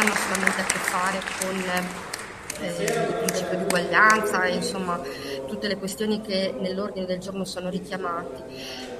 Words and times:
hanno 0.00 0.14
solamente 0.14 0.60
a 0.60 0.64
che 0.64 0.78
fare 0.78 1.20
con 1.40 1.56
eh, 2.62 2.82
il 2.84 3.14
principio 3.24 3.58
di 3.58 3.64
uguaglianza 3.64 4.44
e 4.44 4.54
insomma 4.54 5.00
tutte 5.46 5.68
le 5.68 5.76
questioni 5.76 6.22
che 6.22 6.54
nell'ordine 6.58 7.04
del 7.04 7.18
giorno 7.18 7.44
sono 7.44 7.68
richiamate. 7.68 8.44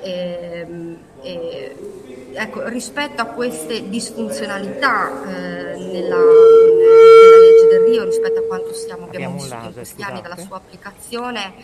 E, 0.03 0.67
ehm, 0.67 0.99
e, 1.23 1.77
ecco, 2.35 2.69
rispetto 2.69 3.23
a 3.23 3.27
queste 3.27 3.89
disfunzionalità 3.89 5.11
eh, 5.25 5.77
nella, 5.79 6.17
nella, 6.17 7.39
legge 7.39 7.67
del 7.71 7.81
Rio, 7.87 8.05
rispetto 8.05 8.41
a 8.41 8.43
quanto 8.43 8.75
stiamo, 8.75 9.07
abbiamo, 9.07 9.37
abbiamo 9.37 9.43
vissuto 9.43 9.67
in 9.67 9.73
questi 9.73 10.03
anni 10.03 10.21
dalla 10.21 10.37
sua 10.37 10.57
applicazione, 10.57 11.55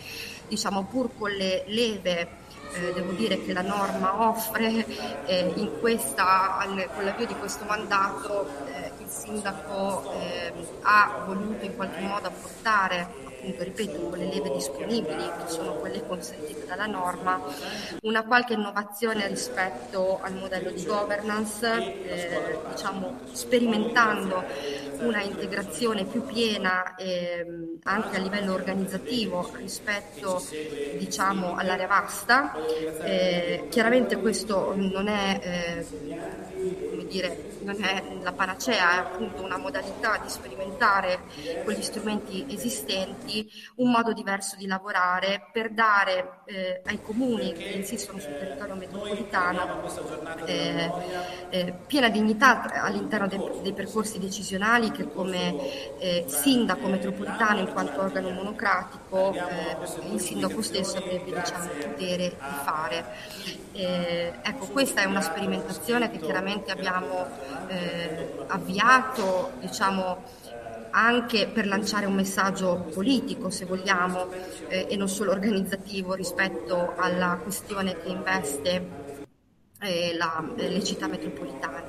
diciamo 0.47 0.87
pur 0.89 1.09
con 1.17 1.31
le 1.31 1.63
leve 1.67 2.45
eh, 2.73 2.93
devo 2.93 3.11
dire 3.13 3.43
che 3.43 3.53
la 3.53 3.61
norma 3.61 4.27
offre 4.27 4.85
eh, 5.25 5.51
in 5.55 5.79
questa, 5.79 6.63
con 6.93 7.03
l'avvio 7.03 7.25
di 7.25 7.35
questo 7.35 7.65
mandato 7.65 8.47
eh, 8.67 8.76
sindaco 9.07 10.11
eh, 10.13 10.53
ha 10.81 11.23
voluto 11.25 11.65
in 11.65 11.75
qualche 11.75 12.01
modo 12.01 12.27
apportare 12.27 13.26
ripeto, 13.41 14.09
con 14.09 14.17
le 14.17 14.25
leve 14.25 14.51
disponibili, 14.51 15.23
che 15.23 15.47
sono 15.47 15.73
quelle 15.73 16.05
consentite 16.05 16.65
dalla 16.65 16.85
norma, 16.85 17.41
una 18.01 18.23
qualche 18.23 18.53
innovazione 18.53 19.27
rispetto 19.27 20.19
al 20.21 20.33
modello 20.35 20.71
di 20.71 20.83
governance, 20.85 21.67
eh, 21.67 22.57
diciamo, 22.71 23.19
sperimentando 23.31 24.43
una 24.99 25.21
integrazione 25.21 26.05
più 26.05 26.25
piena 26.25 26.95
eh, 26.95 27.45
anche 27.83 28.17
a 28.17 28.19
livello 28.19 28.53
organizzativo 28.53 29.49
rispetto 29.53 30.43
diciamo, 30.97 31.55
all'area 31.55 31.87
vasta. 31.87 32.53
Eh, 33.03 33.67
chiaramente 33.69 34.17
questo 34.17 34.73
non 34.75 35.07
è 35.07 35.39
eh, 35.41 37.05
dire, 37.07 37.55
non 37.61 37.83
è 37.83 38.03
la 38.21 38.31
panacea, 38.31 38.93
è 38.93 38.97
appunto 38.97 39.41
una 39.43 39.57
modalità 39.57 40.19
di 40.21 40.29
sperimentare 40.29 41.19
con 41.63 41.73
gli 41.73 41.81
strumenti 41.81 42.45
esistenti 42.49 43.26
un 43.75 43.91
modo 43.91 44.13
diverso 44.13 44.55
di 44.55 44.67
lavorare 44.67 45.47
per 45.51 45.71
dare 45.71 46.39
eh, 46.45 46.81
ai 46.85 47.01
comuni 47.01 47.53
che 47.53 47.63
insistono 47.63 48.19
sul 48.19 48.37
territorio 48.37 48.75
metropolitano 48.75 49.83
eh, 50.45 50.91
eh, 51.49 51.73
piena 51.85 52.09
dignità 52.09 52.83
all'interno 52.83 53.27
dei, 53.27 53.39
dei, 53.61 53.73
percorsi 53.73 54.19
decisionali 54.19 54.91
che 54.91 55.11
come 55.11 55.99
eh, 55.99 56.25
sindaco 56.27 56.87
metropolitano 56.87 57.59
in 57.59 57.71
quanto 57.71 57.99
organo 57.99 58.29
monocratico 58.31 59.33
eh, 59.33 59.77
il 60.11 60.19
sindaco 60.19 60.61
stesso 60.61 60.97
avrebbe 60.97 61.33
diciamo, 61.33 61.67
potere 61.67 62.29
di 62.29 62.55
fare. 62.63 63.05
Eh, 63.73 64.33
ecco, 64.41 64.65
questa 64.67 65.01
è 65.01 65.05
una 65.05 65.21
sperimentazione 65.21 66.09
che 66.09 66.17
chiaramente 66.19 66.71
abbiamo 66.71 67.27
avviato, 68.47 69.51
diciamo, 69.59 70.23
anche 70.97 71.47
per 71.47 71.67
lanciare 71.67 72.07
un 72.07 72.15
messaggio 72.15 72.87
politico, 72.91 73.51
se 73.51 73.65
vogliamo, 73.65 74.29
eh, 74.67 74.87
e 74.89 74.95
non 74.95 75.07
solo 75.07 75.31
organizzativo 75.31 76.15
rispetto 76.15 76.93
alla 76.97 77.39
questione 77.41 78.01
che 78.01 78.09
investe 78.09 79.05
eh, 79.79 80.15
la, 80.17 80.43
eh, 80.55 80.69
le 80.69 80.83
città 80.83 81.05
metropolitane 81.05 81.83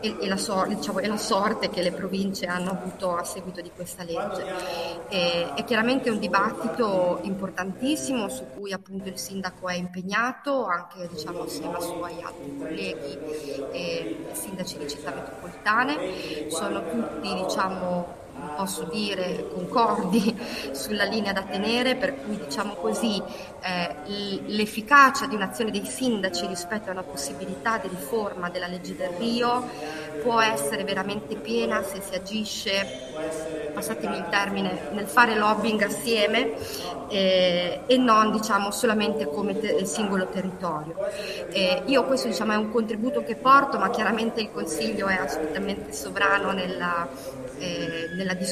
e, 0.00 0.14
e, 0.20 0.28
la 0.28 0.36
sor- 0.36 0.68
diciamo, 0.68 0.98
e, 0.98 1.06
la 1.06 1.16
sorte 1.16 1.70
che 1.70 1.80
le 1.80 1.90
province 1.90 2.44
hanno 2.44 2.72
avuto 2.72 3.16
a 3.16 3.24
seguito 3.24 3.62
di 3.62 3.70
questa 3.74 4.02
legge. 4.02 4.44
E, 5.08 5.54
è 5.54 5.64
chiaramente 5.64 6.10
un 6.10 6.18
dibattito 6.18 7.20
importantissimo 7.22 8.28
su 8.28 8.44
cui 8.54 8.74
appunto 8.74 9.08
il 9.08 9.16
sindaco 9.16 9.68
è 9.68 9.74
impegnato 9.74 10.66
anche 10.66 11.08
diciamo, 11.08 11.44
assieme 11.44 11.76
ai 11.76 11.82
suoi 11.82 12.20
altri 12.20 12.58
colleghi 12.58 13.18
e 13.72 14.26
sindaci 14.32 14.76
di 14.76 14.88
città 14.88 15.14
metropolitane. 15.14 16.50
Sono 16.50 16.82
tutti 16.90 17.34
diciamo, 17.34 18.19
posso 18.60 18.82
dire, 18.92 19.48
concordi 19.54 20.38
sulla 20.72 21.04
linea 21.04 21.32
da 21.32 21.42
tenere, 21.42 21.96
per 21.96 22.14
cui 22.22 22.36
diciamo 22.36 22.74
così 22.74 23.20
eh, 23.62 24.40
l'efficacia 24.48 25.26
di 25.26 25.34
un'azione 25.34 25.70
dei 25.70 25.86
sindaci 25.86 26.46
rispetto 26.46 26.90
a 26.90 26.92
una 26.92 27.02
possibilità 27.02 27.78
di 27.78 27.88
riforma 27.88 28.50
della 28.50 28.66
legge 28.66 28.94
del 28.94 29.12
Rio 29.18 29.66
può 30.22 30.40
essere 30.40 30.84
veramente 30.84 31.36
piena 31.36 31.82
se 31.82 32.02
si 32.02 32.14
agisce, 32.14 32.86
passatemi 33.72 34.16
il 34.16 34.26
termine, 34.28 34.88
nel 34.92 35.06
fare 35.06 35.34
lobbying 35.36 35.80
assieme 35.82 36.52
eh, 37.08 37.80
e 37.86 37.96
non 37.96 38.30
diciamo 38.30 38.70
solamente 38.70 39.26
come 39.26 39.58
te- 39.58 39.86
singolo 39.86 40.26
territorio. 40.26 40.94
Eh, 41.50 41.82
io 41.86 42.04
questo 42.04 42.28
diciamo, 42.28 42.52
è 42.52 42.56
un 42.56 42.70
contributo 42.70 43.22
che 43.24 43.36
porto, 43.36 43.78
ma 43.78 43.88
chiaramente 43.88 44.40
il 44.42 44.50
Consiglio 44.52 45.06
è 45.06 45.14
assolutamente 45.14 45.92
sovrano 45.92 46.52
nella, 46.52 47.08
eh, 47.58 48.10
nella 48.14 48.34
discussione 48.34 48.49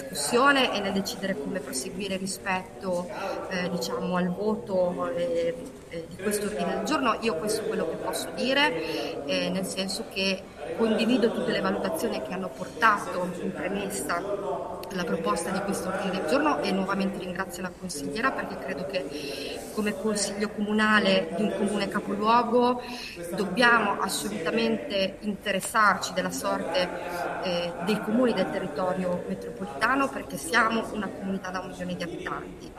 e 0.72 0.80
nel 0.80 0.92
decidere 0.92 1.36
come 1.38 1.60
proseguire 1.60 2.16
rispetto 2.16 3.08
eh, 3.50 3.68
diciamo, 3.70 4.16
al 4.16 4.28
voto 4.28 5.10
eh, 5.16 5.54
eh, 5.90 6.04
di 6.08 6.16
questo 6.22 6.46
ordine 6.46 6.76
del 6.76 6.84
giorno. 6.84 7.16
Io 7.20 7.34
questo 7.36 7.62
è 7.62 7.66
quello 7.66 7.88
che 7.88 7.96
posso 7.96 8.28
dire, 8.34 9.24
eh, 9.24 9.48
nel 9.50 9.64
senso 9.64 10.04
che 10.12 10.42
condivido 10.76 11.32
tutte 11.32 11.50
le 11.50 11.60
valutazioni 11.60 12.20
che 12.22 12.32
hanno 12.32 12.48
portato 12.48 13.28
in 13.40 13.52
premessa 13.52 14.22
la 14.92 15.04
proposta 15.04 15.50
di 15.50 15.60
questo 15.60 15.88
ordine 15.88 16.10
del 16.10 16.26
giorno 16.28 16.60
e 16.60 16.70
nuovamente 16.70 17.18
ringrazio 17.18 17.62
la 17.62 17.70
consigliera 17.76 18.30
perché 18.30 18.58
credo 18.58 18.86
che 18.86 19.58
come 19.74 19.94
consiglio 19.94 20.48
comunale 20.48 21.28
di 21.36 21.42
un 21.42 21.54
comune 21.56 21.88
capoluogo 21.88 22.82
dobbiamo 23.36 24.00
assolutamente 24.00 25.18
interessarci 25.20 26.12
della 26.14 26.30
sorte 26.30 26.88
eh, 27.44 27.72
dei 27.84 28.00
comuni 28.00 28.32
del 28.32 28.50
territorio 28.50 29.24
metropolitano 29.28 30.08
perché 30.08 30.36
siamo 30.36 30.84
una 30.92 31.08
comunità 31.08 31.50
da 31.50 31.60
un 31.60 31.68
milione 31.68 31.94
di 31.94 32.02
abitanti. 32.02 32.72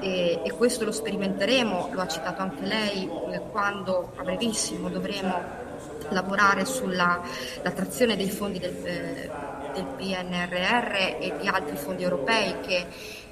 E, 0.00 0.40
e 0.44 0.50
questo 0.52 0.84
lo 0.84 0.92
sperimenteremo, 0.92 1.90
lo 1.92 2.00
ha 2.00 2.08
citato 2.08 2.42
anche 2.42 2.64
lei, 2.64 3.08
eh, 3.30 3.40
quando 3.50 4.12
a 4.16 4.22
brevissimo 4.22 4.88
dovremo 4.88 5.68
lavorare 6.08 6.64
sulla 6.64 7.20
trazione 7.62 8.16
dei 8.16 8.30
fondi 8.30 8.58
del, 8.58 8.74
eh, 8.84 9.30
del, 9.74 9.84
PNRR 9.96 10.94
e 11.20 11.34
di 11.40 11.48
altri 11.48 11.76
fondi 11.76 12.02
europei 12.02 12.60
che, 12.60 12.86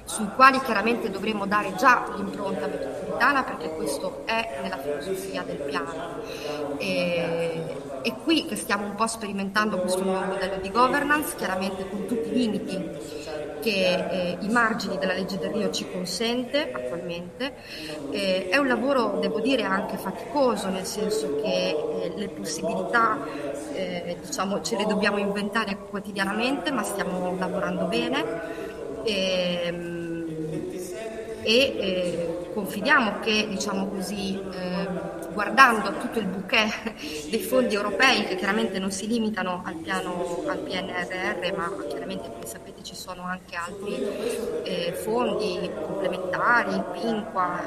sui 0.05 0.27
quali 0.35 0.59
chiaramente 0.61 1.11
dovremo 1.11 1.45
dare 1.45 1.75
già 1.75 2.03
l'impronta 2.15 2.65
metropolitana 2.65 3.43
perché 3.43 3.69
questo 3.75 4.23
è 4.25 4.59
nella 4.61 4.77
filosofia 4.77 5.43
del 5.43 5.57
piano. 5.57 6.23
E, 6.79 7.77
è 8.01 8.13
qui 8.23 8.45
che 8.45 8.55
stiamo 8.55 8.85
un 8.85 8.95
po' 8.95 9.07
sperimentando 9.07 9.79
questo 9.79 10.03
nuovo 10.03 10.25
modello 10.25 10.57
di 10.61 10.71
governance, 10.71 11.35
chiaramente 11.35 11.87
con 11.87 12.07
tutti 12.07 12.29
i 12.29 12.33
limiti 12.33 12.97
che 13.59 14.07
eh, 14.09 14.37
i 14.39 14.49
margini 14.49 14.97
della 14.97 15.13
legge 15.13 15.37
del 15.37 15.51
Rio 15.51 15.69
ci 15.71 15.89
consente 15.89 16.71
attualmente. 16.71 17.53
Eh, 18.11 18.49
è 18.49 18.57
un 18.57 18.67
lavoro, 18.67 19.19
devo 19.19 19.39
dire, 19.39 19.63
anche 19.63 19.97
faticoso, 19.97 20.69
nel 20.69 20.85
senso 20.85 21.35
che 21.41 21.69
eh, 21.69 22.13
le 22.15 22.29
possibilità 22.29 23.17
eh, 23.73 24.17
diciamo, 24.21 24.61
ce 24.61 24.77
le 24.77 24.85
dobbiamo 24.85 25.17
inventare 25.17 25.77
quotidianamente, 25.89 26.71
ma 26.71 26.83
stiamo 26.83 27.35
lavorando 27.37 27.85
bene. 27.85 28.23
Ehm, 29.03 30.07
e, 31.41 31.53
e 31.53 32.51
confidiamo 32.53 33.19
che 33.21 33.47
diciamo 33.49 33.87
così, 33.87 34.39
guardando 35.33 35.91
tutto 35.97 36.19
il 36.19 36.25
bouquet 36.25 36.93
dei 37.29 37.41
fondi 37.41 37.75
europei 37.75 38.25
che 38.25 38.35
chiaramente 38.35 38.79
non 38.79 38.91
si 38.91 39.07
limitano 39.07 39.61
al, 39.65 39.75
piano, 39.75 40.43
al 40.47 40.57
PNRR 40.59 41.55
ma 41.55 41.71
chiaramente 41.87 42.29
come 42.29 42.45
sapete 42.45 42.83
ci 42.83 42.95
sono 42.95 43.23
anche 43.23 43.55
altri 43.55 43.95
eh, 44.63 44.93
fondi 44.93 45.69
complementari, 45.85 46.81
Pinqua, 46.93 47.59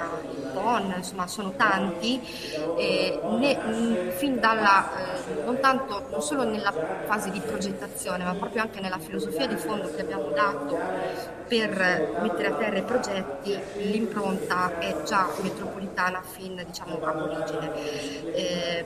PON, 0.52 0.94
insomma 0.96 1.26
sono 1.26 1.52
tanti, 1.56 2.20
eh, 2.76 3.20
ne, 3.22 3.56
mh, 3.56 4.10
fin 4.12 4.40
dalla, 4.40 4.88
eh, 4.96 5.44
non 5.44 5.60
tanto 5.60 6.06
non 6.10 6.22
solo 6.22 6.44
nella 6.44 6.72
fase 7.06 7.30
di 7.30 7.40
progettazione 7.40 8.24
ma 8.24 8.34
proprio 8.34 8.62
anche 8.62 8.80
nella 8.80 8.98
filosofia 8.98 9.46
di 9.46 9.56
fondo 9.56 9.92
che 9.94 10.00
abbiamo 10.00 10.30
dato 10.30 10.78
per 11.46 12.18
mettere 12.22 12.48
a 12.48 12.54
terra 12.54 12.78
i 12.78 12.82
progetti, 12.82 13.58
l'impronta 13.82 14.78
è 14.78 15.02
già 15.04 15.28
metropolitana 15.42 16.22
fin 16.22 16.62
diciamo 16.66 16.98
a 17.04 17.12
origine 17.16 17.51
immagine. 17.52 18.34
Eh, 18.34 18.84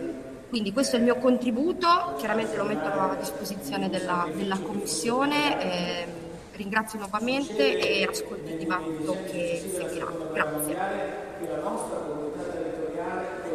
quindi 0.48 0.72
questo 0.72 0.96
è 0.96 0.98
il 0.98 1.04
mio 1.04 1.16
contributo, 1.16 2.14
chiaramente 2.18 2.56
lo 2.56 2.64
metto 2.64 2.86
a 2.86 3.16
disposizione 3.18 3.90
della, 3.90 4.26
della 4.32 4.58
Commissione. 4.58 5.60
Eh, 5.60 6.06
ringrazio 6.56 6.98
nuovamente 6.98 7.78
e 7.78 8.06
ascolto 8.08 8.50
il 8.50 8.56
dibattito 8.56 9.16
che 9.30 9.62
seguirà. 9.76 10.06
Grazie. 10.32 10.76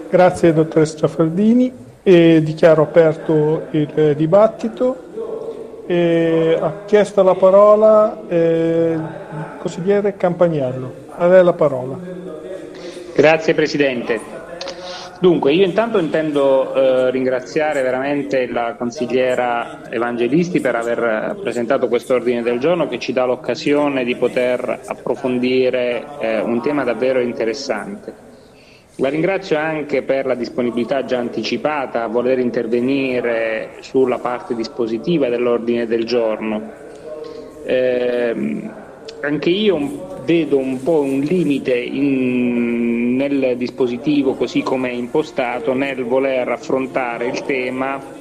Grazie 0.09 0.53
dottoressa 0.53 1.07
Faldini 1.07 1.73
e 2.03 2.41
dichiaro 2.43 2.83
aperto 2.83 3.67
il 3.71 4.13
dibattito. 4.15 5.09
E 5.87 6.57
ha 6.61 6.83
chiesto 6.85 7.23
la 7.23 7.35
parola 7.35 8.21
eh, 8.27 8.93
il 8.93 9.45
consigliere 9.59 10.15
Campagnello. 10.15 10.93
A 11.09 11.27
lei 11.27 11.43
la 11.43 11.53
parola. 11.53 11.97
Grazie 13.13 13.53
Presidente. 13.53 14.40
Dunque, 15.21 15.53
io 15.53 15.65
intanto 15.65 15.99
intendo 15.99 16.73
eh, 16.73 17.11
ringraziare 17.11 17.83
veramente 17.83 18.47
la 18.47 18.73
consigliera 18.75 19.81
Evangelisti 19.87 20.59
per 20.59 20.73
aver 20.73 21.37
presentato 21.39 21.87
questo 21.87 22.15
ordine 22.15 22.41
del 22.41 22.57
giorno 22.57 22.87
che 22.87 22.97
ci 22.97 23.13
dà 23.13 23.25
l'occasione 23.25 24.03
di 24.03 24.15
poter 24.15 24.79
approfondire 24.83 26.05
eh, 26.19 26.39
un 26.39 26.59
tema 26.63 26.83
davvero 26.83 27.19
interessante. 27.19 28.11
La 28.95 29.09
ringrazio 29.09 29.59
anche 29.59 30.01
per 30.01 30.25
la 30.25 30.33
disponibilità 30.33 31.05
già 31.05 31.19
anticipata 31.19 32.01
a 32.01 32.07
voler 32.07 32.39
intervenire 32.39 33.73
sulla 33.81 34.17
parte 34.17 34.55
dispositiva 34.55 35.29
dell'ordine 35.29 35.85
del 35.85 36.03
giorno. 36.03 36.71
Eh, 37.63 38.69
anche 39.21 39.49
io 39.51 40.19
vedo 40.25 40.57
un 40.57 40.81
po' 40.81 41.01
un 41.01 41.19
limite 41.19 41.75
in, 41.75 43.00
nel 43.27 43.55
dispositivo 43.57 44.33
così 44.33 44.63
come 44.63 44.89
è 44.89 44.93
impostato 44.93 45.73
nel 45.73 46.03
voler 46.03 46.47
affrontare 46.49 47.27
il 47.27 47.43
tema 47.43 48.19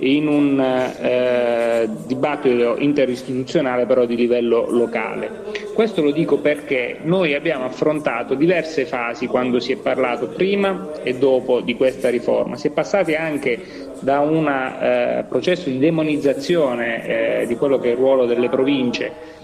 in 0.00 0.28
un 0.28 0.60
eh, 0.60 1.88
dibattito 2.06 2.76
interistituzionale 2.78 3.84
però 3.84 4.04
di 4.04 4.14
livello 4.14 4.66
locale. 4.70 5.46
Questo 5.74 6.02
lo 6.02 6.12
dico 6.12 6.38
perché 6.38 6.98
noi 7.02 7.34
abbiamo 7.34 7.64
affrontato 7.64 8.34
diverse 8.34 8.84
fasi 8.84 9.26
quando 9.26 9.58
si 9.58 9.72
è 9.72 9.76
parlato 9.76 10.28
prima 10.28 10.92
e 11.02 11.14
dopo 11.14 11.60
di 11.60 11.74
questa 11.74 12.10
riforma. 12.10 12.56
Si 12.56 12.68
è 12.68 12.70
passati 12.70 13.14
anche 13.14 13.58
da 14.00 14.20
un 14.20 14.46
eh, 14.46 15.24
processo 15.28 15.68
di 15.68 15.78
demonizzazione 15.78 17.40
eh, 17.40 17.46
di 17.46 17.56
quello 17.56 17.78
che 17.78 17.88
è 17.88 17.92
il 17.92 17.98
ruolo 17.98 18.26
delle 18.26 18.48
province 18.48 19.36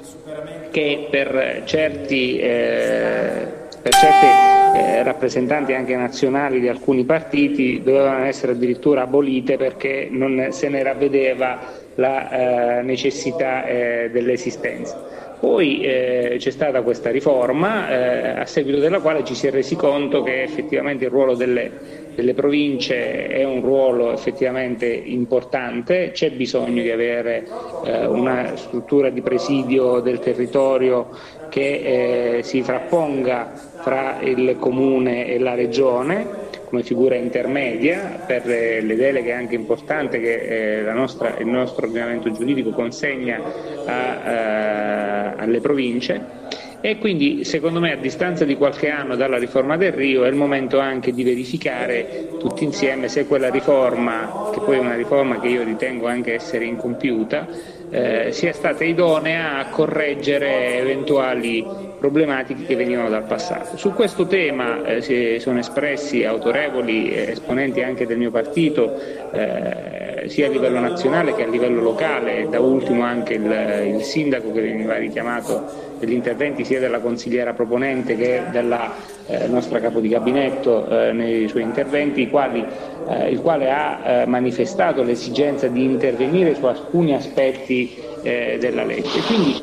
che 0.71 1.06
per 1.11 1.62
certi, 1.65 2.39
eh, 2.39 3.47
per 3.83 3.93
certi 3.93 4.54
eh, 4.75 5.03
rappresentanti 5.03 5.73
anche 5.73 5.97
nazionali 5.97 6.61
di 6.61 6.69
alcuni 6.69 7.05
partiti 7.05 7.81
dovevano 7.82 8.25
essere 8.25 8.53
addirittura 8.53 9.03
abolite 9.03 9.56
perché 9.56 10.09
non 10.11 10.49
se 10.50 10.69
ne 10.69 10.82
ravvedeva 10.82 11.59
la 11.94 12.79
eh, 12.79 12.82
necessità 12.82 13.65
eh, 13.65 14.11
dell'esistenza. 14.12 15.24
Poi 15.44 15.82
eh, 15.82 16.37
c'è 16.38 16.50
stata 16.50 16.81
questa 16.81 17.11
riforma 17.11 17.91
eh, 17.91 18.41
a 18.41 18.46
seguito 18.46 18.79
della 18.79 19.00
quale 19.00 19.25
ci 19.25 19.35
si 19.35 19.46
è 19.46 19.50
resi 19.50 19.76
conto 19.76 20.23
che 20.23 20.43
effettivamente 20.43 21.05
il 21.05 21.11
ruolo 21.11 21.35
delle, 21.35 21.70
delle 22.14 22.32
province 22.32 23.26
è 23.26 23.44
un 23.44 23.61
ruolo 23.61 24.11
effettivamente 24.11 24.87
importante, 24.87 26.12
c'è 26.14 26.31
bisogno 26.31 26.81
di 26.81 26.91
avere 26.91 27.46
eh, 27.85 28.06
una 28.06 28.56
struttura 28.56 29.11
di 29.11 29.20
presidio 29.20 30.00
del 30.00 30.19
territorio 30.19 31.11
che 31.50 32.38
eh, 32.38 32.43
si 32.43 32.62
frapponga 32.62 33.52
fra 33.82 34.20
il 34.23 34.56
comune 34.58 35.26
e 35.26 35.38
la 35.38 35.55
regione 35.55 36.44
come 36.75 36.82
figura 36.82 37.15
intermedia 37.15 38.25
per 38.26 38.44
le 38.47 38.97
deleghe 38.97 39.32
anche 39.32 39.55
importanti 39.55 40.19
che 40.19 40.81
eh, 40.81 40.93
nostra, 40.93 41.37
il 41.38 41.47
nostro 41.47 41.87
ordinamento 41.87 42.32
giuridico 42.32 42.71
consegna 42.71 43.41
a, 43.87 44.31
eh, 44.31 45.35
alle 45.37 45.61
province. 45.61 46.43
E 46.81 46.99
quindi 46.99 47.44
secondo 47.44 47.81
me 47.81 47.93
a 47.93 47.97
distanza 47.97 48.44
di 48.44 48.56
qualche 48.56 48.91
anno 48.91 49.15
dalla 49.15 49.38
riforma 49.38 49.76
del 49.76 49.93
Rio 49.93 50.25
è 50.25 50.29
il 50.29 50.35
momento 50.35 50.81
anche 50.81 51.12
di 51.12 51.23
verificare 51.23 52.29
tutti 52.38 52.65
insieme 52.65 53.09
se 53.09 53.27
quella 53.27 53.49
riforma, 53.49 54.50
che 54.53 54.61
poi 54.61 54.77
è 54.77 54.81
una 54.81 54.97
riforma 54.97 55.41
che 55.41 55.49
io 55.49 55.62
ritengo 55.62 56.09
anche 56.09 56.35
essere 56.35 56.65
incompiuta, 56.67 57.47
eh, 57.88 58.32
sia 58.32 58.53
stata 58.53 58.85
idonea 58.85 59.59
a 59.59 59.69
correggere 59.70 60.79
eventuali 60.79 61.65
problematiche 61.99 62.64
che 62.64 62.76
venivano 62.76 63.08
dal 63.08 63.25
passato. 63.25 63.76
Su 63.76 63.93
questo 63.93 64.26
tema 64.26 64.85
eh, 64.85 65.02
si 65.02 65.38
sono 65.38 65.58
espressi 65.58 66.25
autorevoli 66.25 67.14
esponenti 67.14 67.82
anche 67.82 68.06
del 68.06 68.19
mio 68.19 68.31
partito, 68.31 68.99
eh, 69.32 70.29
sia 70.29 70.46
a 70.46 70.50
livello 70.50 70.81
nazionale 70.81 71.35
che 71.35 71.44
a 71.44 71.49
livello 71.49 71.81
locale, 71.81 72.49
da 72.49 72.61
ultimo 72.61 73.02
anche 73.02 73.35
il, 73.35 73.94
il 73.96 74.02
sindaco 74.02 74.52
che 74.52 74.61
veniva 74.61 74.96
richiamato 74.96 75.93
degli 75.99 76.12
interventi 76.12 76.64
sia 76.64 76.81
della 76.81 77.00
consigliera 77.00 77.52
proponente 77.52 78.17
che 78.17 78.43
della 78.50 78.93
eh, 79.26 79.46
nostra 79.46 79.81
capo 79.81 80.00
di 80.00 80.08
gabinetto 80.08 80.87
eh, 80.88 81.12
nei 81.12 81.49
suoi 81.49 81.62
interventi, 81.62 82.29
quali, 82.29 82.64
eh, 83.08 83.31
il 83.31 83.41
quale 83.41 83.70
ha 83.70 84.00
eh, 84.05 84.26
manifestato 84.26 85.02
l'esigenza 85.02 85.69
di 85.69 85.85
intervenire 85.85 86.55
su 86.55 86.64
alcuni 86.67 87.14
aspetti 87.14 87.96
eh, 88.23 88.56
della 88.61 88.85
legge. 88.85 89.20
Quindi, 89.20 89.62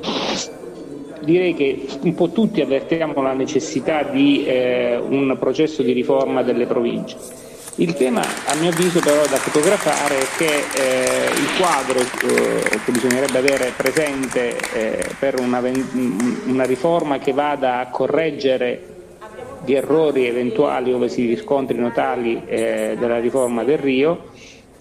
direi 1.22 1.54
che 1.54 1.86
un 2.02 2.14
po' 2.14 2.30
tutti 2.30 2.62
avvertiamo 2.62 3.22
la 3.22 3.34
necessità 3.34 4.04
di 4.04 4.46
eh, 4.46 4.98
un 4.98 5.36
processo 5.40 5.82
di 5.82 5.92
riforma 5.94 6.44
delle 6.44 6.66
province. 6.66 7.50
Il 7.76 7.94
tema, 7.94 8.22
a 8.22 8.56
mio 8.60 8.70
avviso, 8.70 9.00
però 9.00 9.22
da 9.28 9.38
fotografare 9.38 10.20
è 10.20 10.26
che 10.38 10.46
eh, 10.46 11.32
il 11.32 11.58
quadro 11.58 12.00
eh, 12.00 12.80
che 12.84 12.92
bisognerebbe 12.92 13.38
avere 13.38 13.72
presente 13.76 14.58
eh, 14.74 15.06
per 15.18 15.40
una, 15.40 15.62
una, 16.48 16.66
riforma 16.66 17.18
che 17.18 17.32
vada 17.32 17.80
a 17.80 17.90
correggere 17.90 18.88
gli 19.64 19.74
errori 19.74 20.28
eventuali 20.28 20.92
ove 20.92 21.08
si 21.08 21.26
riscontrino 21.26 21.92
tali 21.92 22.42
eh, 22.46 22.98
della 23.00 23.20
riforma 23.20 23.64
del 23.64 23.78
Rio 23.78 24.30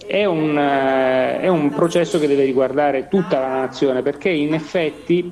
è 0.05 0.25
un, 0.25 0.57
eh, 0.57 1.39
è 1.39 1.47
un 1.47 1.69
processo 1.69 2.19
che 2.19 2.27
deve 2.27 2.43
riguardare 2.43 3.07
tutta 3.07 3.39
la 3.39 3.59
nazione 3.61 4.01
perché 4.01 4.29
in 4.29 4.53
effetti 4.53 5.31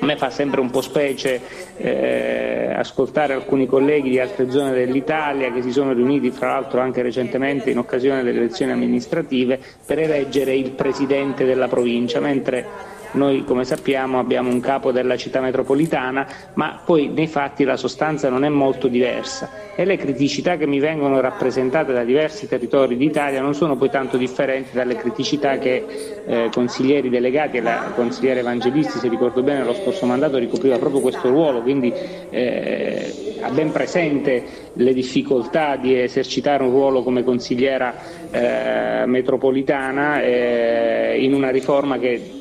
a 0.00 0.06
me 0.06 0.16
fa 0.16 0.30
sempre 0.30 0.60
un 0.60 0.70
po' 0.70 0.80
specie 0.80 1.40
eh, 1.76 2.72
ascoltare 2.74 3.34
alcuni 3.34 3.66
colleghi 3.66 4.08
di 4.10 4.18
altre 4.18 4.50
zone 4.50 4.72
dell'Italia 4.72 5.52
che 5.52 5.62
si 5.62 5.70
sono 5.70 5.92
riuniti 5.92 6.30
fra 6.30 6.48
l'altro 6.48 6.80
anche 6.80 7.02
recentemente 7.02 7.70
in 7.70 7.78
occasione 7.78 8.22
delle 8.22 8.38
elezioni 8.38 8.72
amministrative 8.72 9.60
per 9.84 9.98
eleggere 9.98 10.54
il 10.54 10.70
presidente 10.70 11.44
della 11.44 11.68
provincia, 11.68 12.20
mentre 12.20 12.98
noi 13.12 13.44
come 13.44 13.64
sappiamo 13.64 14.18
abbiamo 14.18 14.50
un 14.50 14.60
capo 14.60 14.92
della 14.92 15.16
città 15.16 15.40
metropolitana, 15.40 16.26
ma 16.54 16.80
poi 16.84 17.08
nei 17.08 17.26
fatti 17.26 17.64
la 17.64 17.76
sostanza 17.76 18.28
non 18.28 18.44
è 18.44 18.48
molto 18.48 18.88
diversa. 18.88 19.68
E 19.74 19.84
le 19.84 19.96
criticità 19.96 20.56
che 20.56 20.66
mi 20.66 20.78
vengono 20.78 21.20
rappresentate 21.20 21.92
da 21.92 22.04
diversi 22.04 22.46
territori 22.48 22.96
d'Italia 22.96 23.40
non 23.40 23.54
sono 23.54 23.76
poi 23.76 23.90
tanto 23.90 24.16
differenti 24.16 24.70
dalle 24.72 24.96
criticità 24.96 25.58
che 25.58 25.84
eh, 26.26 26.48
consiglieri 26.52 27.08
delegati 27.08 27.56
e 27.56 27.60
la 27.62 27.92
consigliera 27.94 28.40
Evangelisti, 28.40 28.98
se 28.98 29.08
ricordo 29.08 29.42
bene, 29.42 29.64
lo 29.64 29.74
scorso 29.74 30.06
mandato 30.06 30.38
ricopriva 30.38 30.78
proprio 30.78 31.00
questo 31.00 31.28
ruolo, 31.28 31.62
quindi 31.62 31.92
eh, 32.30 33.38
ha 33.40 33.50
ben 33.50 33.72
presente 33.72 34.44
le 34.74 34.92
difficoltà 34.92 35.76
di 35.76 35.98
esercitare 35.98 36.62
un 36.62 36.70
ruolo 36.70 37.02
come 37.02 37.24
consigliera 37.24 37.94
eh, 38.30 39.06
metropolitana 39.06 40.22
eh, 40.22 41.16
in 41.20 41.34
una 41.34 41.50
riforma 41.50 41.98
che 41.98 42.39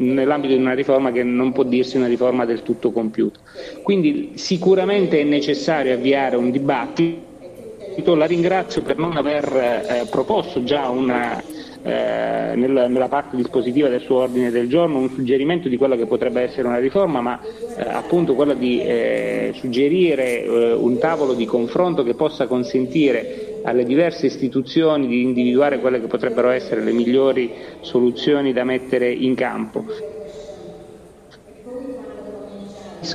nell'ambito 0.00 0.54
di 0.54 0.60
una 0.60 0.74
riforma 0.74 1.12
che 1.12 1.22
non 1.22 1.52
può 1.52 1.62
dirsi 1.62 1.96
una 1.96 2.06
riforma 2.06 2.44
del 2.44 2.62
tutto 2.62 2.90
compiuta. 2.90 3.38
Quindi 3.82 4.32
sicuramente 4.34 5.20
è 5.20 5.24
necessario 5.24 5.94
avviare 5.94 6.36
un 6.36 6.50
dibattito, 6.50 8.14
la 8.14 8.26
ringrazio 8.26 8.82
per 8.82 8.96
non 8.98 9.16
aver 9.16 9.44
eh, 9.44 10.06
proposto 10.10 10.62
già 10.64 10.88
una, 10.88 11.42
eh, 11.82 12.52
nella, 12.54 12.88
nella, 12.88 13.08
parte 13.08 13.36
dispositiva 13.36 13.88
del 13.88 14.00
suo 14.00 14.18
ordine 14.18 14.50
del 14.50 14.68
giorno 14.68 14.98
un 14.98 15.10
suggerimento 15.10 15.68
di 15.68 15.76
quella 15.76 15.96
che 15.96 16.06
potrebbe 16.06 16.42
essere 16.42 16.66
una 16.66 16.78
riforma, 16.78 17.20
ma 17.20 17.40
eh, 17.42 17.82
appunto 17.82 18.34
quella 18.34 18.54
di 18.54 18.80
eh, 18.80 19.52
suggerire 19.54 20.42
eh, 20.42 20.72
un 20.72 20.98
tavolo 20.98 21.34
di 21.34 21.44
confronto 21.44 22.02
che 22.02 22.14
possa 22.14 22.46
consentire 22.46 23.49
alle 23.62 23.84
diverse 23.84 24.26
istituzioni 24.26 25.06
di 25.06 25.22
individuare 25.22 25.80
quelle 25.80 26.00
che 26.00 26.06
potrebbero 26.06 26.50
essere 26.50 26.82
le 26.82 26.92
migliori 26.92 27.52
soluzioni 27.80 28.52
da 28.52 28.64
mettere 28.64 29.10
in 29.10 29.34
campo. 29.34 29.84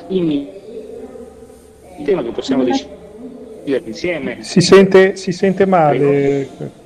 Quindi 0.06 0.48
il 1.98 2.04
tema 2.04 2.22
che 2.22 2.30
possiamo 2.30 2.64
decidere 2.64 3.84
insieme. 3.84 4.42
Si 4.42 4.60
sente, 4.60 5.16
si 5.16 5.32
sente 5.32 5.66
male. 5.66 6.84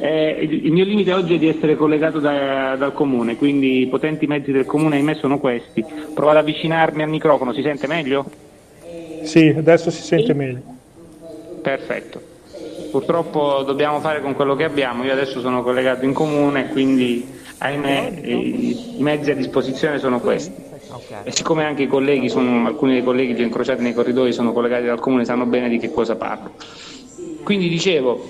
Eh, 0.00 0.38
il, 0.42 0.66
il, 0.66 0.72
mio 0.72 0.84
limite 0.84 1.12
oggi 1.12 1.34
è 1.34 1.38
di 1.38 1.48
essere 1.48 1.74
collegato 1.74 2.20
da, 2.20 2.76
dal 2.76 2.92
comune, 2.92 3.36
quindi 3.36 3.80
i 3.80 3.86
potenti 3.88 4.28
mezzi 4.28 4.52
del 4.52 4.64
comune 4.64 4.96
ahimè 4.96 5.14
sono 5.14 5.38
questi. 5.38 5.84
Provo 6.14 6.30
ad 6.30 6.36
avvicinarmi 6.36 7.02
al 7.02 7.08
microfono, 7.08 7.52
si 7.52 7.62
sente 7.62 7.88
meglio? 7.88 8.24
Sì, 9.22 9.52
adesso 9.56 9.90
si 9.90 10.02
sente 10.02 10.34
meglio. 10.34 10.76
Perfetto. 11.68 12.20
Purtroppo 12.90 13.62
dobbiamo 13.62 14.00
fare 14.00 14.22
con 14.22 14.32
quello 14.32 14.56
che 14.56 14.64
abbiamo, 14.64 15.04
io 15.04 15.12
adesso 15.12 15.40
sono 15.40 15.62
collegato 15.62 16.06
in 16.06 16.14
comune, 16.14 16.68
quindi 16.68 17.28
ahimè 17.58 18.20
i, 18.24 18.96
mezzi 19.00 19.32
a 19.32 19.34
disposizione 19.34 19.98
sono 19.98 20.18
questi. 20.18 20.66
E 21.24 21.30
siccome 21.30 21.64
anche 21.64 21.82
i 21.82 21.86
colleghi, 21.86 22.30
sono, 22.30 22.66
alcuni 22.66 22.92
dei 22.92 23.04
colleghi 23.04 23.34
che 23.34 23.42
ho 23.42 23.44
incrociati 23.44 23.82
nei 23.82 23.92
corridoi 23.92 24.32
sono 24.32 24.54
collegati 24.54 24.86
dal 24.86 24.98
comune, 24.98 25.26
sanno 25.26 25.44
bene 25.44 25.68
di 25.68 25.78
che 25.78 25.90
cosa 25.90 26.16
parlo. 26.16 26.52
Quindi 27.42 27.68
dicevo, 27.68 28.26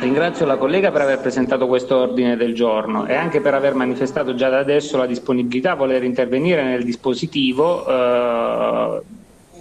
ringrazio 0.00 0.44
la 0.44 0.56
collega 0.56 0.90
per 0.90 1.02
aver 1.02 1.20
presentato 1.20 1.68
questo 1.68 1.96
ordine 1.96 2.36
del 2.36 2.54
giorno 2.54 3.06
e 3.06 3.14
anche 3.14 3.40
per 3.40 3.54
aver 3.54 3.74
manifestato 3.74 4.34
già 4.34 4.48
da 4.48 4.58
adesso 4.58 4.96
la 4.96 5.06
disponibilità 5.06 5.72
a 5.72 5.76
voler 5.76 6.02
intervenire 6.02 6.64
nel 6.64 6.82
dispositivo 6.82 7.86
eh, 7.86 9.00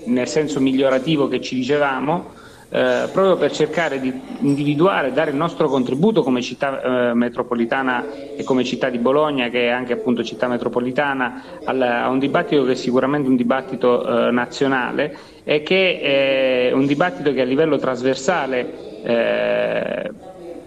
nel 0.05 0.27
senso 0.27 0.59
migliorativo 0.59 1.27
che 1.27 1.39
ci 1.39 1.55
dicevamo 1.55 2.41
eh, 2.73 3.07
proprio 3.11 3.37
per 3.37 3.51
cercare 3.51 3.99
di 3.99 4.11
individuare, 4.39 5.13
dare 5.13 5.29
il 5.29 5.35
nostro 5.35 5.69
contributo 5.69 6.23
come 6.23 6.41
città 6.41 6.81
eh, 6.81 7.13
metropolitana 7.13 8.03
e 8.35 8.43
come 8.43 8.63
città 8.63 8.89
di 8.89 8.97
Bologna, 8.97 9.49
che 9.49 9.67
è 9.67 9.69
anche 9.69 9.93
appunto 9.93 10.23
città 10.23 10.47
metropolitana, 10.47 11.43
al, 11.65 11.79
a 11.79 12.09
un 12.09 12.17
dibattito 12.17 12.63
che 12.63 12.71
è 12.71 12.75
sicuramente 12.75 13.29
un 13.29 13.35
dibattito 13.35 14.27
eh, 14.27 14.31
nazionale 14.31 15.15
e 15.43 15.61
che 15.61 15.99
è 15.99 16.71
un 16.73 16.87
dibattito 16.87 17.31
che 17.31 17.41
a 17.41 17.45
livello 17.45 17.77
trasversale 17.77 18.73
eh, 19.03 20.11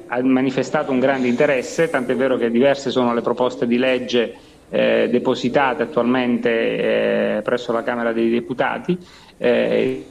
ha 0.06 0.22
manifestato 0.22 0.92
un 0.92 1.00
grande 1.00 1.26
interesse, 1.26 1.90
tant'è 1.90 2.14
vero 2.14 2.36
che 2.36 2.52
diverse 2.52 2.92
sono 2.92 3.14
le 3.14 3.20
proposte 3.20 3.66
di 3.66 3.78
legge 3.78 4.34
eh, 4.68 5.08
depositate 5.10 5.84
attualmente 5.84 6.50
eh, 7.38 7.42
presso 7.42 7.72
la 7.72 7.82
Camera 7.82 8.12
dei 8.12 8.30
Deputati, 8.30 8.96
eh, 9.38 10.04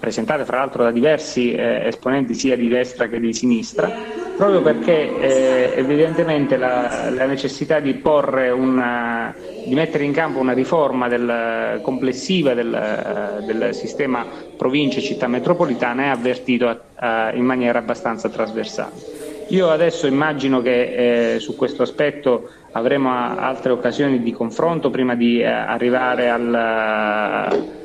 presentate 0.00 0.44
fra 0.44 0.58
l'altro 0.58 0.82
da 0.82 0.90
diversi 0.90 1.52
eh, 1.52 1.86
esponenti 1.86 2.32
sia 2.34 2.56
di 2.56 2.68
destra 2.68 3.06
che 3.06 3.20
di 3.20 3.34
sinistra, 3.34 3.92
proprio 4.34 4.62
perché 4.62 5.20
eh, 5.20 5.72
evidentemente 5.76 6.56
la, 6.56 7.10
la, 7.10 7.26
necessità 7.26 7.78
di, 7.80 8.00
una, 8.02 9.34
di, 9.66 9.74
mettere 9.74 10.04
in 10.04 10.12
campo 10.12 10.38
una 10.38 10.54
riforma 10.54 11.06
del, 11.08 11.80
complessiva 11.82 12.54
del, 12.54 13.42
del, 13.44 13.74
sistema 13.74 14.26
province 14.56 15.02
città 15.02 15.26
metropolitana 15.28 16.04
è 16.04 16.08
avvertito 16.08 16.80
a, 16.94 17.32
in 17.34 17.44
maniera 17.44 17.78
abbastanza 17.78 18.30
trasversale. 18.30 19.18
Io 19.48 19.68
adesso 19.68 20.06
immagino 20.06 20.62
che 20.62 21.34
eh, 21.34 21.40
su 21.40 21.56
questo 21.56 21.82
aspetto 21.82 22.48
avremo 22.72 23.10
altre 23.12 23.72
occasioni 23.72 24.22
di 24.22 24.32
confronto 24.32 24.88
prima 24.88 25.14
di 25.14 25.40
eh, 25.40 25.44
arrivare 25.44 26.30
al 26.30 27.78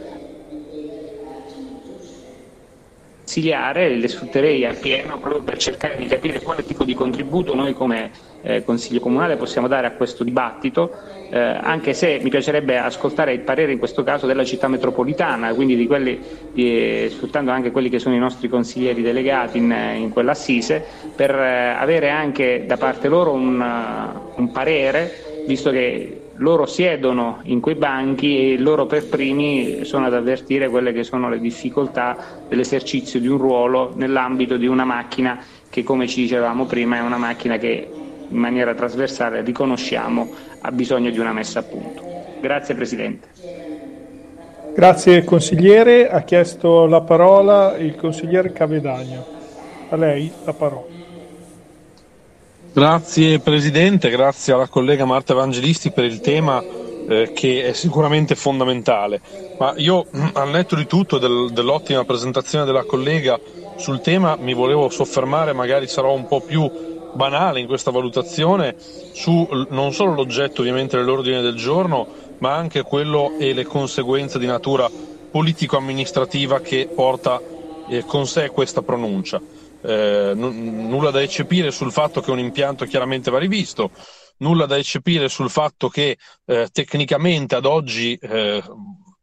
consigliare, 3.25 3.89
le 3.89 4.07
sfrutterei 4.07 4.65
appieno 4.65 5.17
proprio 5.17 5.41
per 5.41 5.57
cercare 5.57 5.97
di 5.97 6.05
capire 6.05 6.39
quale 6.41 6.63
tipo 6.63 6.83
di 6.83 6.93
contributo 6.93 7.55
noi 7.55 7.73
come 7.73 8.11
eh, 8.43 8.63
Consiglio 8.63 8.99
Comunale 8.99 9.35
possiamo 9.35 9.67
dare 9.67 9.87
a 9.87 9.91
questo 9.93 10.23
dibattito, 10.23 10.91
eh, 11.31 11.39
anche 11.39 11.93
se 11.93 12.19
mi 12.21 12.29
piacerebbe 12.29 12.77
ascoltare 12.77 13.33
il 13.33 13.39
parere 13.39 13.71
in 13.71 13.79
questo 13.79 14.03
caso 14.03 14.27
della 14.27 14.45
città 14.45 14.67
metropolitana, 14.67 15.55
quindi 15.55 15.75
di 15.75 15.87
quelli, 15.87 16.21
di, 16.53 17.07
sfruttando 17.09 17.49
anche 17.49 17.71
quelli 17.71 17.89
che 17.89 17.97
sono 17.97 18.13
i 18.13 18.19
nostri 18.19 18.47
consiglieri 18.47 19.01
delegati 19.01 19.57
in, 19.57 19.75
in 19.97 20.11
quell'assise, 20.11 20.85
per 21.15 21.31
eh, 21.31 21.69
avere 21.69 22.11
anche 22.11 22.65
da 22.67 22.77
parte 22.77 23.07
loro 23.07 23.31
un, 23.31 23.59
un 24.35 24.51
parere, 24.51 25.43
visto 25.47 25.71
che 25.71 26.24
loro 26.37 26.65
siedono 26.65 27.39
in 27.43 27.59
quei 27.59 27.75
banchi 27.75 28.53
e 28.53 28.57
loro 28.57 28.85
per 28.85 29.07
primi 29.07 29.85
sono 29.85 30.07
ad 30.07 30.13
avvertire 30.13 30.69
quelle 30.69 30.91
che 30.91 31.03
sono 31.03 31.29
le 31.29 31.39
difficoltà 31.39 32.17
dell'esercizio 32.47 33.19
di 33.19 33.27
un 33.27 33.37
ruolo 33.37 33.93
nell'ambito 33.95 34.57
di 34.57 34.67
una 34.67 34.85
macchina 34.85 35.39
che 35.69 35.83
come 35.83 36.07
ci 36.07 36.21
dicevamo 36.21 36.65
prima 36.65 36.97
è 36.97 37.01
una 37.01 37.17
macchina 37.17 37.57
che 37.57 37.89
in 38.27 38.37
maniera 38.37 38.73
trasversale 38.73 39.41
riconosciamo 39.41 40.29
ha 40.61 40.71
bisogno 40.71 41.09
di 41.09 41.19
una 41.19 41.31
messa 41.31 41.59
a 41.59 41.63
punto. 41.63 42.03
Grazie 42.41 42.75
Presidente. 42.75 43.27
Grazie 44.75 45.23
consigliere, 45.23 46.09
ha 46.09 46.21
chiesto 46.23 46.85
la 46.85 47.01
parola 47.01 47.77
il 47.77 47.95
consigliere 47.95 48.51
Cavedagno. 48.51 49.25
A 49.89 49.95
lei 49.95 50.29
la 50.43 50.53
parola. 50.53 50.85
Grazie 52.75 53.39
Presidente, 53.39 54.09
grazie 54.09 54.51
alla 54.51 54.67
collega 54.67 55.05
Marta 55.05 55.31
Evangelisti 55.31 55.91
per 55.91 56.03
il 56.03 56.19
tema 56.19 56.61
eh, 56.61 57.31
che 57.33 57.67
è 57.67 57.71
sicuramente 57.71 58.35
fondamentale. 58.35 59.21
Ma 59.57 59.73
io, 59.77 60.05
al 60.33 60.49
netto 60.49 60.75
di 60.75 60.85
tutto, 60.85 61.17
del, 61.17 61.51
dell'ottima 61.53 62.03
presentazione 62.03 62.65
della 62.65 62.83
collega 62.83 63.39
sul 63.77 64.01
tema, 64.01 64.35
mi 64.35 64.53
volevo 64.53 64.89
soffermare, 64.89 65.53
magari 65.53 65.87
sarò 65.87 66.11
un 66.11 66.27
po' 66.27 66.41
più 66.41 66.69
banale 67.13 67.61
in 67.61 67.67
questa 67.67 67.91
valutazione, 67.91 68.75
su 69.13 69.47
non 69.69 69.93
solo 69.93 70.13
l'oggetto 70.13 70.59
ovviamente 70.59 70.97
dell'ordine 70.97 71.39
del 71.39 71.55
giorno, 71.55 72.05
ma 72.39 72.55
anche 72.55 72.81
quello 72.81 73.37
e 73.39 73.53
le 73.53 73.63
conseguenze 73.63 74.37
di 74.37 74.47
natura 74.47 74.91
politico-amministrativa 75.31 76.59
che 76.59 76.89
porta 76.93 77.39
eh, 77.87 78.03
con 78.03 78.27
sé 78.27 78.49
questa 78.49 78.81
pronuncia 78.81 79.39
eh, 79.85 80.33
n- 80.33 80.87
nulla 80.87 81.11
da 81.11 81.21
eccepire 81.21 81.71
sul 81.71 81.91
fatto 81.91 82.21
che 82.21 82.31
un 82.31 82.39
impianto 82.39 82.85
chiaramente 82.85 83.29
va 83.29 83.37
rivisto, 83.37 83.91
nulla 84.37 84.65
da 84.65 84.77
eccepire 84.77 85.29
sul 85.29 85.49
fatto 85.49 85.89
che 85.89 86.17
eh, 86.45 86.69
tecnicamente 86.71 87.55
ad 87.55 87.65
oggi, 87.65 88.15
eh, 88.15 88.63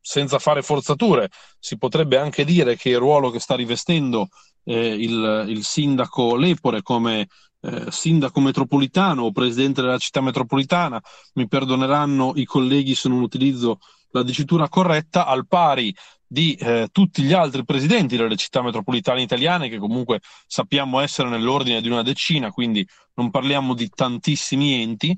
senza 0.01 0.39
fare 0.39 0.63
forzature, 0.63 1.29
si 1.59 1.77
potrebbe 1.79 2.17
anche 2.17 2.45
dire 2.45 2.77
che 2.77 2.91
il 2.91 2.99
ruolo 2.99 3.31
che 3.31 3.41
sta 3.41 3.55
rivestendo 3.55 4.29
eh, 4.65 4.87
il, 4.87 5.45
il, 5.49 5.65
sindaco 5.65 6.37
Lepore 6.37 6.83
come 6.83 7.29
eh, 7.61 7.91
sindaco 7.91 8.41
metropolitano 8.41 9.23
o 9.23 9.33
presidente 9.33 9.81
della 9.81 9.99
città 9.99 10.21
metropolitana, 10.21 11.01
mi 11.35 11.47
perdoneranno 11.47 12.33
i 12.37 12.45
colleghi 12.45 12.95
se 12.95 13.09
non 13.09 13.21
utilizzo 13.21 13.79
la 14.13 14.23
dicitura 14.23 14.69
corretta, 14.69 15.27
al 15.27 15.47
pari 15.47 15.95
di 16.33 16.55
eh, 16.55 16.89
tutti 16.91 17.23
gli 17.23 17.35
altri 17.35 17.63
presidenti 17.63 18.17
delle 18.17 18.37
città 18.37 18.63
metropolitane 18.63 19.21
italiane, 19.21 19.69
che 19.69 19.77
comunque 19.77 20.21
sappiamo 20.47 21.01
essere 21.01 21.29
nell'ordine 21.29 21.83
di 21.83 21.91
una 21.91 22.03
decina, 22.03 22.51
quindi 22.51 22.87
non 23.17 23.31
parliamo 23.31 23.75
di 23.75 23.91
tantissimi 23.91 24.81
enti, 24.81 25.15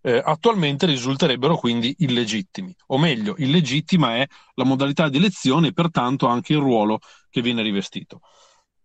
eh, 0.00 0.20
attualmente 0.24 0.86
risulterebbero 0.86 1.56
quindi 1.56 1.94
illegittimi, 1.98 2.74
o 2.88 2.98
meglio, 2.98 3.36
illegittima 3.38 4.16
è 4.16 4.26
la 4.54 4.64
modalità 4.64 5.08
di 5.08 5.18
elezione 5.18 5.68
e 5.68 5.72
pertanto 5.72 6.26
anche 6.26 6.54
il 6.54 6.58
ruolo 6.58 6.98
che 7.30 7.40
viene 7.40 7.62
rivestito. 7.62 8.20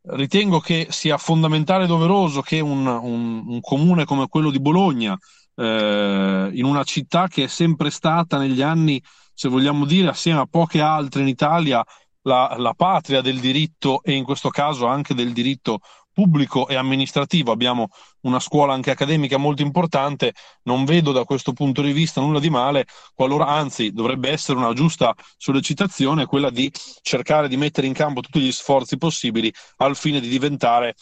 Ritengo 0.04 0.60
che 0.60 0.88
sia 0.92 1.18
fondamentale 1.18 1.86
e 1.86 1.88
doveroso 1.88 2.42
che 2.42 2.60
un, 2.60 2.86
un, 2.86 3.44
un 3.48 3.60
comune 3.62 4.06
come 4.06 4.28
quello 4.28 4.52
di 4.52 4.60
Bologna, 4.60 5.18
eh, 5.56 6.50
in 6.54 6.66
una 6.66 6.84
città 6.84 7.28
che 7.28 7.46
è 7.46 7.48
sempre 7.48 7.90
stata 7.90 8.38
negli 8.38 8.62
anni 8.62 9.02
se 9.34 9.50
vogliamo 9.50 9.86
dire, 9.86 10.10
assieme 10.10 10.40
a 10.40 10.48
poche 10.50 10.82
altre 10.82 11.22
in 11.22 11.28
Italia, 11.28 11.84
la, 12.24 12.56
la 12.58 12.74
patria 12.74 13.22
del 13.22 13.40
diritto 13.40 14.02
e 14.04 14.14
in 14.14 14.24
questo 14.24 14.50
caso 14.50 14.86
anche 14.86 15.14
del 15.14 15.34
diritto 15.34 15.80
pubblico 16.14 16.68
e 16.68 16.76
amministrativo, 16.76 17.52
abbiamo 17.52 17.90
una 18.22 18.40
scuola 18.40 18.74
anche 18.74 18.92
accademica 18.92 19.38
molto 19.38 19.64
importante, 19.64 20.34
non 20.64 20.86
vedo 20.86 21.12
da 21.12 21.24
questo 21.26 21.54
punto 21.54 21.82
di 21.82 21.92
vista 21.92 22.22
nulla 22.22 22.40
di 22.40 22.52
male, 22.52 22.86
qualora 23.16 23.48
anzi 23.48 23.92
dovrebbe 23.92 24.30
essere 24.30 24.60
una 24.60 24.74
giusta 24.74 25.14
sollecitazione 25.38 26.28
quella 26.28 26.52
di 26.52 26.72
cercare 27.02 27.48
di 27.48 27.58
mettere 27.58 27.88
in 27.88 27.94
campo 27.94 28.22
tutti 28.22 28.40
gli 28.40 28.52
sforzi 28.52 28.98
possibili 28.98 29.52
al 29.78 29.96
fine 29.96 30.20
di 30.20 30.30
diventare 30.30 30.94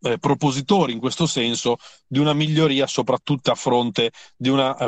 eh, 0.00 0.18
propositori 0.18 0.92
in 0.92 0.98
questo 0.98 1.26
senso 1.26 1.76
di 2.06 2.18
una 2.18 2.32
miglioria 2.32 2.86
soprattutto 2.86 3.50
a 3.50 3.54
fronte 3.54 4.12
di 4.36 4.48
una 4.48 4.76
eh, 4.76 4.84